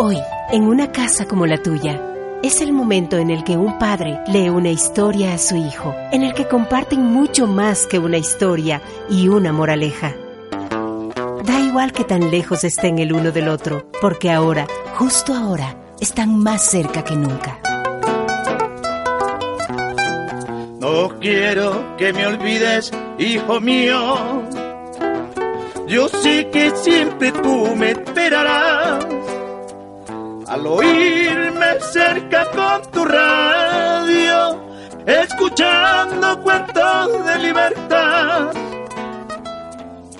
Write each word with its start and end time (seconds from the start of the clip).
Hoy, 0.00 0.16
en 0.52 0.62
una 0.62 0.92
casa 0.92 1.26
como 1.26 1.44
la 1.44 1.60
tuya, 1.60 2.00
es 2.44 2.60
el 2.60 2.72
momento 2.72 3.16
en 3.16 3.30
el 3.30 3.42
que 3.42 3.56
un 3.56 3.80
padre 3.80 4.20
lee 4.28 4.48
una 4.48 4.70
historia 4.70 5.34
a 5.34 5.38
su 5.38 5.56
hijo, 5.56 5.92
en 6.12 6.22
el 6.22 6.34
que 6.34 6.46
comparten 6.46 7.02
mucho 7.02 7.48
más 7.48 7.84
que 7.84 7.98
una 7.98 8.16
historia 8.16 8.80
y 9.10 9.26
una 9.26 9.52
moraleja. 9.52 10.14
Da 11.44 11.58
igual 11.58 11.90
que 11.90 12.04
tan 12.04 12.30
lejos 12.30 12.62
estén 12.62 13.00
el 13.00 13.12
uno 13.12 13.32
del 13.32 13.48
otro, 13.48 13.90
porque 14.00 14.30
ahora, 14.30 14.68
justo 14.94 15.34
ahora, 15.34 15.74
están 15.98 16.38
más 16.38 16.62
cerca 16.62 17.02
que 17.02 17.16
nunca. 17.16 17.58
No 20.78 21.18
quiero 21.18 21.96
que 21.96 22.12
me 22.12 22.24
olvides, 22.24 22.92
hijo 23.18 23.60
mío. 23.60 24.44
Yo 25.88 26.08
sé 26.08 26.48
que 26.52 26.70
siempre 26.76 27.32
tú 27.32 27.74
me 27.74 27.90
esperarás 27.90 29.07
al 30.48 30.66
oírme 30.66 31.80
cerca 31.92 32.50
con 32.50 32.90
tu 32.90 33.04
radio, 33.04 34.58
escuchando 35.06 36.42
cuentos 36.42 37.24
de 37.26 37.38
libertad, 37.38 38.52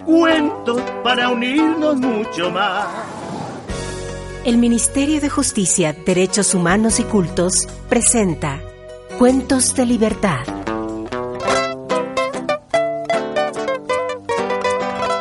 cuentos 0.04 0.82
para 1.02 1.30
unirnos 1.30 1.96
mucho 1.96 2.50
más. 2.50 2.86
El 4.44 4.58
Ministerio 4.58 5.20
de 5.20 5.30
Justicia, 5.30 5.94
Derechos 5.94 6.54
Humanos 6.54 7.00
y 7.00 7.04
Cultos 7.04 7.66
presenta 7.88 8.60
Cuentos 9.18 9.74
de 9.74 9.86
Libertad. 9.86 10.46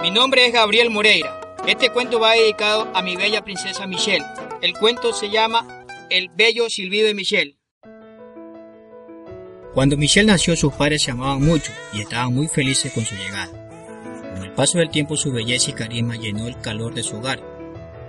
Mi 0.01 0.11
nombre 0.11 0.47
es 0.47 0.53
Gabriel 0.53 0.89
Moreira. 0.89 1.39
Este 1.65 1.89
cuento 1.91 2.19
va 2.19 2.31
dedicado 2.33 2.87
a 2.93 3.01
mi 3.01 3.15
bella 3.15 3.43
princesa 3.43 3.85
Michelle 3.87 4.25
el 4.61 4.73
cuento 4.73 5.13
se 5.13 5.29
llama 5.29 5.85
El 6.09 6.29
bello 6.29 6.69
silbido 6.69 7.07
de 7.07 7.13
Michelle. 7.13 7.57
Cuando 9.73 9.97
Michelle 9.97 10.31
nació 10.31 10.55
sus 10.55 10.73
padres 10.73 11.03
se 11.03 11.11
amaban 11.11 11.43
mucho 11.43 11.71
y 11.93 12.01
estaban 12.01 12.33
muy 12.33 12.47
felices 12.47 12.91
con 12.91 13.05
su 13.05 13.15
llegada. 13.15 13.51
Con 14.33 14.43
el 14.43 14.53
paso 14.53 14.79
del 14.79 14.89
tiempo 14.89 15.15
su 15.15 15.31
belleza 15.31 15.69
y 15.69 15.73
carisma 15.73 16.15
llenó 16.15 16.47
el 16.47 16.59
calor 16.59 16.93
de 16.95 17.03
su 17.03 17.17
hogar. 17.17 17.43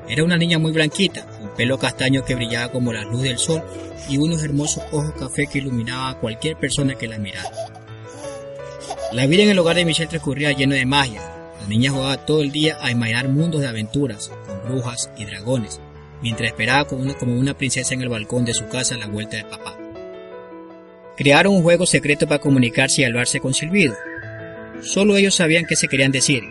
Era 0.09 0.25
una 0.25 0.39
niña 0.39 0.59
muy 0.59 0.73
blanquita, 0.73 1.27
con 1.27 1.55
pelo 1.55 1.79
castaño 1.79 2.25
que 2.25 2.35
brillaba 2.35 2.73
como 2.73 2.93
la 2.95 3.03
luz 3.03 3.23
del 3.23 3.39
sol 3.39 3.63
y 4.09 4.17
unos 4.17 4.43
hermosos 4.43 4.85
ojos 4.93 5.13
café 5.19 5.47
que 5.47 5.59
iluminaban 5.59 6.15
a 6.15 6.19
cualquier 6.19 6.57
persona 6.57 6.95
que 6.95 7.09
la 7.09 7.19
mirara. 7.19 7.51
La 9.13 9.27
vida 9.27 9.43
en 9.43 9.51
el 9.51 9.59
hogar 9.59 9.77
de 9.77 9.85
Michelle 9.85 10.09
transcurría 10.09 10.53
lleno 10.53 10.75
de 10.75 10.87
magia. 10.87 11.21
La 11.61 11.67
niña 11.67 11.91
jugaba 11.91 12.25
todo 12.25 12.41
el 12.41 12.51
día 12.51 12.79
a 12.81 12.91
imaginar 12.91 13.29
mundos 13.29 13.61
de 13.61 13.69
aventuras, 13.69 14.31
con 14.47 14.63
brujas 14.63 15.11
y 15.19 15.27
dragones, 15.27 15.81
mientras 16.23 16.51
esperaba 16.51 16.87
como 16.87 17.03
una, 17.03 17.55
princesa 17.55 17.95
en 17.95 18.03
el 18.03 18.09
balcón 18.09 18.45
de 18.45 18.55
su 18.55 18.69
casa 18.69 18.95
a 18.95 18.99
la 18.99 19.07
vuelta 19.07 19.37
de 19.37 19.45
papá. 19.45 19.77
Crearon 21.17 21.55
un 21.55 21.63
juego 21.63 21.87
secreto 21.87 22.27
para 22.27 22.41
comunicarse 22.41 23.03
y 23.03 23.05
hablarse 23.05 23.41
con 23.41 23.55
silbido. 23.55 23.95
Solo 24.81 25.17
ellos 25.17 25.35
sabían 25.35 25.67
qué 25.67 25.75
se 25.75 25.89
querían 25.89 26.13
decir. 26.13 26.43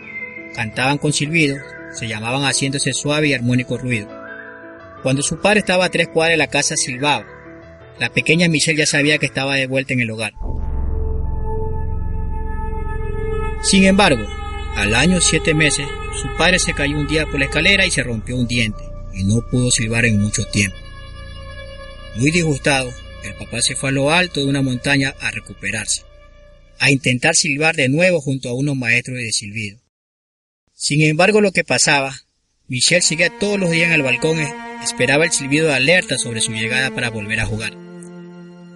Cantaban 0.54 0.98
con 0.98 1.12
silbido, 1.12 1.56
se 1.92 2.06
llamaban 2.06 2.42
haciéndose 2.42 2.92
suave 2.92 3.28
y 3.28 3.34
armónico 3.34 3.78
ruido. 3.78 4.08
Cuando 5.02 5.22
su 5.22 5.40
padre 5.40 5.60
estaba 5.60 5.86
a 5.86 5.90
tres 5.90 6.08
cuadras 6.08 6.34
de 6.34 6.38
la 6.38 6.48
casa 6.48 6.74
silbaba. 6.76 7.26
La 7.98 8.10
pequeña 8.10 8.48
Michelle 8.48 8.78
ya 8.78 8.86
sabía 8.86 9.18
que 9.18 9.26
estaba 9.26 9.54
de 9.54 9.66
vuelta 9.66 9.94
en 9.94 10.00
el 10.00 10.10
hogar. 10.10 10.34
Sin 13.62 13.84
embargo, 13.84 14.24
al 14.76 14.94
año 14.94 15.20
siete 15.20 15.54
meses, 15.54 15.86
su 16.20 16.28
padre 16.36 16.58
se 16.58 16.74
cayó 16.74 16.96
un 16.96 17.08
día 17.08 17.26
por 17.26 17.38
la 17.40 17.46
escalera 17.46 17.86
y 17.86 17.90
se 17.90 18.02
rompió 18.02 18.36
un 18.36 18.46
diente 18.46 18.97
y 19.14 19.24
no 19.24 19.40
pudo 19.50 19.70
silbar 19.70 20.04
en 20.04 20.20
mucho 20.20 20.44
tiempo. 20.44 20.76
Muy 22.16 22.30
disgustado, 22.30 22.92
el 23.24 23.34
papá 23.34 23.60
se 23.60 23.74
fue 23.74 23.90
a 23.90 23.92
lo 23.92 24.10
alto 24.10 24.40
de 24.40 24.46
una 24.46 24.62
montaña 24.62 25.14
a 25.20 25.30
recuperarse, 25.30 26.02
a 26.78 26.90
intentar 26.90 27.34
silbar 27.34 27.76
de 27.76 27.88
nuevo 27.88 28.20
junto 28.20 28.48
a 28.48 28.54
unos 28.54 28.76
maestros 28.76 29.18
de 29.18 29.30
silbido. 29.32 29.78
Sin 30.74 31.02
embargo, 31.02 31.40
lo 31.40 31.52
que 31.52 31.64
pasaba, 31.64 32.16
Michelle 32.68 33.02
seguía 33.02 33.36
todos 33.38 33.58
los 33.58 33.70
días 33.70 33.88
en 33.88 33.94
el 33.94 34.02
balcón, 34.02 34.38
esperaba 34.82 35.24
el 35.24 35.32
silbido 35.32 35.66
de 35.66 35.74
alerta 35.74 36.18
sobre 36.18 36.40
su 36.40 36.52
llegada 36.52 36.94
para 36.94 37.10
volver 37.10 37.40
a 37.40 37.46
jugar. 37.46 37.72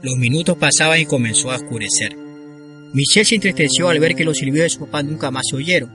Los 0.03 0.17
minutos 0.17 0.57
pasaban 0.59 1.01
y 1.01 1.07
comenzó 1.07 1.53
a 1.53 1.57
oscurecer. 1.57 2.17
Michelle 2.93 3.25
se 3.25 3.37
entristeció 3.37 3.89
al 3.89 4.01
ver 4.01 4.15
que 4.15 4.25
los 4.25 4.39
silbidos 4.39 4.65
de 4.65 4.71
su 4.71 4.81
papá 4.81 5.03
nunca 5.03 5.31
más 5.31 5.45
se 5.49 5.57
oyeron. 5.57 5.91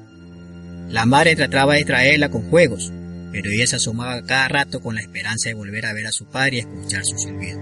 La 0.89 1.05
madre 1.05 1.35
trataba 1.35 1.75
de 1.75 1.83
traerla 1.83 2.29
con 2.29 2.49
juegos, 2.49 2.93
pero 3.31 3.49
ella 3.49 3.67
se 3.67 3.75
asomaba 3.75 4.23
cada 4.23 4.47
rato 4.47 4.81
con 4.81 4.95
la 4.95 5.01
esperanza 5.01 5.49
de 5.49 5.55
volver 5.55 5.85
a 5.85 5.93
ver 5.93 6.07
a 6.07 6.11
su 6.11 6.25
padre 6.29 6.57
y 6.57 6.59
escuchar 6.59 7.03
su 7.03 7.17
silbido. 7.17 7.59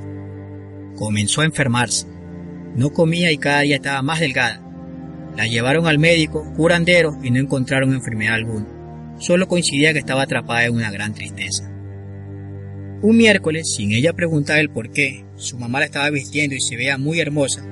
Comenzó 0.95 1.41
a 1.41 1.45
enfermarse. 1.45 2.07
No 2.75 2.91
comía 2.91 3.31
y 3.31 3.37
cada 3.37 3.61
día 3.61 3.77
estaba 3.77 4.01
más 4.01 4.19
delgada. 4.19 4.61
La 5.35 5.47
llevaron 5.47 5.87
al 5.87 5.99
médico, 5.99 6.45
curandero, 6.55 7.17
y 7.21 7.31
no 7.31 7.39
encontraron 7.39 7.93
enfermedad 7.93 8.35
alguna. 8.35 9.15
Solo 9.19 9.47
coincidía 9.47 9.93
que 9.93 9.99
estaba 9.99 10.23
atrapada 10.23 10.65
en 10.65 10.75
una 10.75 10.91
gran 10.91 11.13
tristeza. 11.13 11.69
Un 13.01 13.17
miércoles, 13.17 13.73
sin 13.75 13.91
ella 13.91 14.13
preguntar 14.13 14.59
el 14.59 14.69
por 14.69 14.91
qué, 14.91 15.25
su 15.35 15.57
mamá 15.57 15.79
la 15.79 15.85
estaba 15.85 16.09
vistiendo 16.09 16.55
y 16.55 16.61
se 16.61 16.75
veía 16.75 16.97
muy 16.97 17.19
hermosa. 17.19 17.63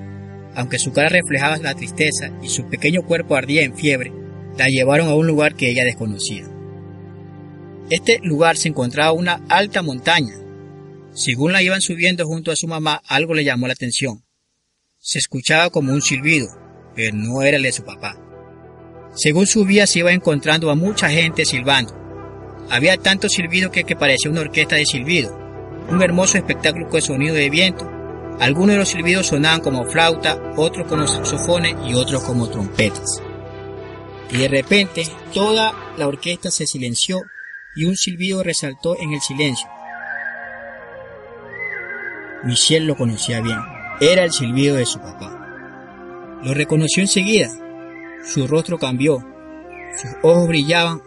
Aunque 0.56 0.78
su 0.78 0.92
cara 0.92 1.10
reflejaba 1.10 1.58
la 1.58 1.74
tristeza 1.74 2.32
y 2.44 2.50
su 2.50 2.70
pequeño 2.70 3.02
cuerpo 3.04 3.36
ardía 3.36 3.64
en 3.64 3.76
fiebre, 3.76 4.12
la 4.58 4.68
llevaron 4.68 5.08
a 5.08 5.16
un 5.16 5.26
lugar 5.26 5.56
que 5.56 5.70
ella 5.70 5.86
desconocía. 5.86 6.53
Este 7.94 8.20
lugar 8.24 8.58
se 8.58 8.70
encontraba 8.70 9.12
una 9.12 9.44
alta 9.50 9.84
montaña. 9.84 10.34
Según 11.14 11.52
la 11.52 11.62
iban 11.62 11.80
subiendo 11.80 12.26
junto 12.26 12.52
a 12.52 12.56
su 12.56 12.68
mamá, 12.68 13.04
algo 13.06 13.36
le 13.36 13.44
llamó 13.44 13.68
la 13.68 13.74
atención. 13.74 14.26
Se 14.98 15.20
escuchaba 15.20 15.70
como 15.70 15.94
un 15.94 16.02
silbido, 16.02 16.48
pero 16.96 17.16
no 17.16 17.44
era 17.44 17.58
el 17.58 17.62
de 17.62 17.72
su 17.72 17.84
papá. 17.84 18.18
Según 19.14 19.46
subía 19.46 19.86
se 19.86 20.00
iba 20.00 20.12
encontrando 20.12 20.72
a 20.72 20.76
mucha 20.76 21.08
gente 21.08 21.46
silbando. 21.46 21.94
Había 22.72 22.98
tanto 22.98 23.30
silbido 23.30 23.70
que, 23.70 23.84
que 23.84 23.96
parecía 23.96 24.32
una 24.32 24.42
orquesta 24.42 24.76
de 24.76 24.88
silbido, 24.88 25.32
un 25.88 26.02
hermoso 26.02 26.40
espectáculo 26.40 26.90
con 26.90 27.00
sonido 27.00 27.36
de 27.36 27.52
viento. 27.52 27.88
Algunos 28.40 28.70
de 28.70 28.78
los 28.78 28.90
silbidos 28.90 29.28
sonaban 29.28 29.62
como 29.62 29.86
flauta, 29.86 30.42
otros 30.58 30.88
como 30.88 31.06
saxofones 31.06 31.76
y 31.88 31.94
otros 31.94 32.24
como 32.24 32.50
trompetas. 32.50 33.22
Y 34.32 34.38
de 34.38 34.48
repente 34.48 35.08
toda 35.32 35.94
la 35.96 36.08
orquesta 36.08 36.50
se 36.50 36.66
silenció 36.66 37.22
y 37.76 37.86
un 37.86 37.96
silbido 37.96 38.44
resaltó 38.44 38.98
en 39.00 39.14
el 39.14 39.22
silencio. 39.22 39.68
Michelle 42.44 42.86
lo 42.86 42.96
conocía 42.96 43.42
bien. 43.42 43.58
Era 44.02 44.24
el 44.24 44.32
silbido 44.32 44.76
de 44.76 44.86
su 44.86 45.00
papá. 45.00 46.40
Lo 46.44 46.54
reconoció 46.54 47.02
enseguida. 47.02 47.50
Su 48.26 48.48
rostro 48.48 48.78
cambió. 48.78 49.20
Sus 49.96 50.12
ojos 50.24 50.48
brillaban 50.48 51.02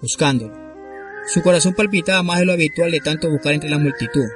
buscándolo. 0.00 0.58
Su 1.28 1.42
corazón 1.42 1.74
palpitaba 1.74 2.22
más 2.22 2.40
de 2.40 2.46
lo 2.46 2.52
habitual 2.52 2.90
de 2.90 3.00
tanto 3.00 3.30
buscar 3.30 3.52
entre 3.52 3.70
la 3.70 3.78
multitud. 3.78 4.26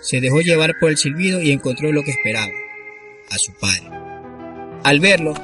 Se 0.00 0.20
dejó 0.20 0.40
llevar 0.40 0.74
por 0.80 0.90
el 0.90 0.96
silbido 0.96 1.40
y 1.40 1.52
encontró 1.52 1.92
lo 1.92 2.02
que 2.02 2.10
esperaba, 2.10 2.52
a 3.30 3.38
su 3.38 3.52
padre. 3.52 3.90
Al 4.82 5.00
verlo, 5.00 5.34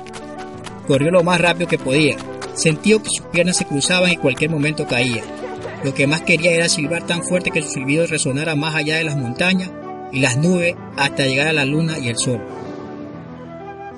corrió 0.87 1.11
lo 1.11 1.23
más 1.23 1.41
rápido 1.41 1.69
que 1.69 1.79
podía. 1.79 2.17
Sintió 2.55 3.03
que 3.03 3.09
sus 3.11 3.27
piernas 3.27 3.57
se 3.57 3.65
cruzaban 3.65 4.11
y 4.11 4.17
cualquier 4.17 4.51
momento 4.51 4.87
caía. 4.87 5.23
Lo 5.85 5.95
que 5.95 6.07
más 6.07 6.23
quería 6.23 6.53
era 6.53 6.69
silbar 6.69 7.07
tan 7.07 7.23
fuerte 7.25 7.51
que 7.51 7.63
su 7.63 7.69
silbido 7.69 8.07
resonara 8.07 8.55
más 8.55 8.75
allá 8.75 8.97
de 8.97 9.05
las 9.05 9.17
montañas 9.17 9.71
y 10.13 10.21
las 10.21 10.37
nubes 10.37 10.77
hasta 10.97 11.27
llegar 11.27 11.49
a 11.49 11.53
la 11.53 11.65
luna 11.65 11.99
y 11.99 12.09
el 12.09 12.17
sol. 12.17 12.41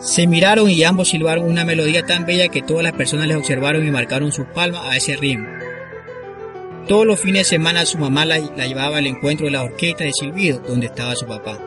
Se 0.00 0.26
miraron 0.26 0.70
y 0.70 0.82
ambos 0.84 1.08
silbaron 1.08 1.48
una 1.48 1.64
melodía 1.64 2.04
tan 2.04 2.26
bella 2.26 2.48
que 2.48 2.62
todas 2.62 2.82
las 2.82 2.92
personas 2.92 3.26
les 3.26 3.36
observaron 3.36 3.86
y 3.86 3.90
marcaron 3.90 4.32
sus 4.32 4.46
palmas 4.46 4.82
a 4.86 4.96
ese 4.96 5.16
ritmo. 5.16 5.46
Todos 6.88 7.06
los 7.06 7.18
fines 7.18 7.42
de 7.42 7.56
semana 7.56 7.86
su 7.86 7.98
mamá 7.98 8.26
la, 8.26 8.38
llevaba 8.38 8.98
al 8.98 9.06
encuentro 9.06 9.46
de 9.46 9.52
la 9.52 9.62
orquesta 9.62 10.04
de 10.04 10.12
silbido 10.12 10.58
donde 10.60 10.86
estaba 10.86 11.16
su 11.16 11.26
papá. 11.26 11.58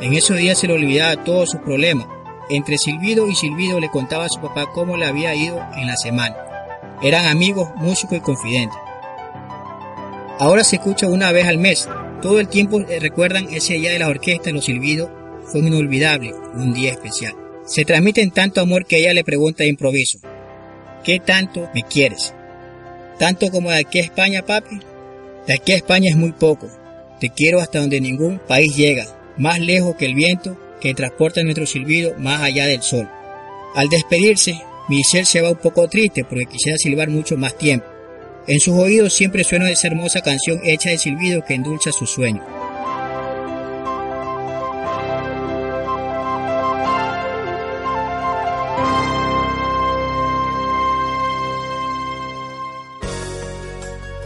En 0.00 0.12
esos 0.12 0.36
días 0.36 0.58
se 0.58 0.66
le 0.66 0.74
olvidaba 0.74 1.24
todos 1.24 1.50
sus 1.50 1.60
problemas. 1.60 2.06
Entre 2.50 2.76
silbido 2.76 3.28
y 3.28 3.34
silbido 3.34 3.80
le 3.80 3.88
contaba 3.88 4.26
a 4.26 4.28
su 4.28 4.40
papá 4.40 4.66
cómo 4.72 4.96
le 4.96 5.06
había 5.06 5.34
ido 5.34 5.58
en 5.76 5.86
la 5.86 5.96
semana. 5.96 6.36
Eran 7.02 7.26
amigos, 7.26 7.70
músicos 7.76 8.18
y 8.18 8.20
confidentes. 8.20 8.78
Ahora 10.38 10.64
se 10.64 10.76
escucha 10.76 11.06
una 11.06 11.32
vez 11.32 11.46
al 11.46 11.56
mes. 11.56 11.88
Todo 12.20 12.40
el 12.40 12.48
tiempo 12.48 12.80
eh, 12.80 13.00
recuerdan 13.00 13.48
ese 13.54 13.74
día 13.74 13.90
de 13.90 13.98
la 13.98 14.08
orquesta, 14.08 14.50
los 14.50 14.66
silbidos. 14.66 15.08
Fue 15.46 15.60
inolvidable, 15.60 16.34
un 16.54 16.74
día 16.74 16.90
especial. 16.90 17.34
Se 17.64 17.86
transmiten 17.86 18.30
tanto 18.30 18.60
amor 18.60 18.84
que 18.84 18.98
ella 18.98 19.14
le 19.14 19.24
pregunta 19.24 19.62
de 19.62 19.70
improviso. 19.70 20.18
¿Qué 21.04 21.20
tanto 21.20 21.70
me 21.74 21.84
quieres? 21.84 22.34
¿Tanto 23.18 23.50
como 23.50 23.70
de 23.70 23.78
aquí 23.78 23.98
a 23.98 24.02
España, 24.02 24.42
papi? 24.42 24.78
De 25.46 25.54
aquí 25.54 25.72
a 25.72 25.76
España 25.76 26.10
es 26.10 26.16
muy 26.16 26.32
poco. 26.32 26.68
Te 27.18 27.30
quiero 27.30 27.60
hasta 27.60 27.80
donde 27.80 28.00
ningún 28.00 28.38
país 28.38 28.76
llega, 28.76 29.06
más 29.38 29.58
lejos 29.58 29.96
que 29.96 30.04
el 30.04 30.14
viento 30.14 30.58
que 30.82 30.92
transporta 30.92 31.42
nuestro 31.42 31.64
silbido 31.64 32.14
más 32.18 32.42
allá 32.42 32.66
del 32.66 32.82
sol. 32.82 33.08
Al 33.74 33.88
despedirse, 33.88 34.60
Michelle 34.90 35.24
se 35.24 35.40
va 35.40 35.50
un 35.50 35.56
poco 35.56 35.88
triste 35.88 36.24
porque 36.24 36.44
quisiera 36.44 36.76
silbar 36.76 37.08
mucho 37.08 37.38
más 37.38 37.56
tiempo. 37.56 37.95
En 38.48 38.60
sus 38.60 38.74
oídos 38.74 39.12
siempre 39.12 39.42
suena 39.42 39.70
esa 39.70 39.88
hermosa 39.88 40.20
canción 40.20 40.60
hecha 40.62 40.90
de 40.90 40.98
silbido 40.98 41.44
que 41.44 41.54
endulza 41.54 41.90
su 41.90 42.06
sueño. 42.06 42.44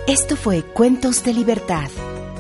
Esto 0.07 0.37
fue 0.37 0.65
Cuentos 0.65 1.25
de 1.25 1.33
Libertad, 1.33 1.89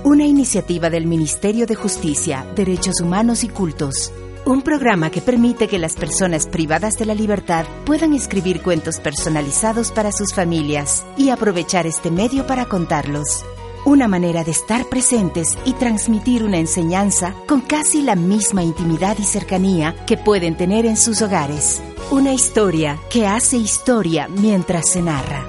una 0.04 0.26
iniciativa 0.26 0.90
del 0.90 1.06
Ministerio 1.06 1.66
de 1.66 1.76
Justicia, 1.76 2.44
Derechos 2.56 3.00
Humanos 3.00 3.42
y 3.42 3.48
Cultos, 3.48 4.12
un 4.50 4.62
programa 4.62 5.10
que 5.10 5.20
permite 5.20 5.68
que 5.68 5.78
las 5.78 5.94
personas 5.94 6.48
privadas 6.48 6.98
de 6.98 7.06
la 7.06 7.14
libertad 7.14 7.64
puedan 7.86 8.14
escribir 8.14 8.62
cuentos 8.62 8.98
personalizados 8.98 9.92
para 9.92 10.10
sus 10.10 10.34
familias 10.34 11.06
y 11.16 11.30
aprovechar 11.30 11.86
este 11.86 12.10
medio 12.10 12.48
para 12.48 12.64
contarlos. 12.66 13.44
Una 13.84 14.08
manera 14.08 14.42
de 14.42 14.50
estar 14.50 14.86
presentes 14.86 15.56
y 15.64 15.74
transmitir 15.74 16.42
una 16.42 16.58
enseñanza 16.58 17.32
con 17.46 17.60
casi 17.60 18.02
la 18.02 18.16
misma 18.16 18.64
intimidad 18.64 19.16
y 19.20 19.22
cercanía 19.22 19.94
que 20.04 20.16
pueden 20.16 20.56
tener 20.56 20.84
en 20.84 20.96
sus 20.96 21.22
hogares. 21.22 21.80
Una 22.10 22.32
historia 22.32 22.98
que 23.08 23.28
hace 23.28 23.56
historia 23.56 24.26
mientras 24.28 24.90
se 24.90 25.00
narra. 25.00 25.46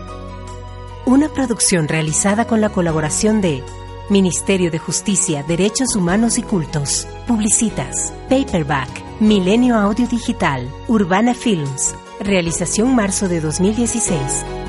Una 1.07 1.27
producción 1.27 1.87
realizada 1.87 2.45
con 2.45 2.61
la 2.61 2.69
colaboración 2.69 3.41
de 3.41 3.63
Ministerio 4.09 4.71
de 4.71 4.79
Justicia, 4.79 5.43
Derechos 5.43 5.95
Humanos 5.95 6.37
y 6.37 6.43
Cultos, 6.43 7.07
Publicitas, 7.27 8.13
Paperback, 8.29 8.89
Milenio 9.19 9.75
Audio 9.77 10.07
Digital, 10.07 10.69
Urbana 10.87 11.33
Films. 11.33 11.95
Realización 12.19 12.95
marzo 12.95 13.27
de 13.27 13.41
2016. 13.41 14.60